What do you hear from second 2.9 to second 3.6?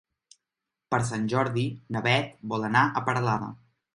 a Peralada.